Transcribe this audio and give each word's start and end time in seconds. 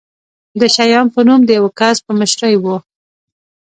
د 0.59 0.61
شیام 0.75 1.07
په 1.15 1.19
نوم 1.27 1.41
د 1.45 1.49
یوه 1.59 1.71
کس 1.79 1.97
په 2.05 2.11
مشرۍ 2.19 2.55
و. 2.59 2.65